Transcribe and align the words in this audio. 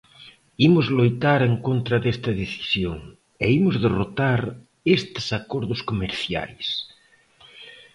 Imos 0.67 0.87
loitar 0.97 1.39
en 1.49 1.55
contra 1.67 1.97
desta 2.05 2.31
decisión, 2.41 2.99
e 3.43 3.45
imos 3.59 3.75
derrotar 3.85 4.41
estes 4.97 5.25
acordos 5.39 5.79
comerciais. 5.89 6.67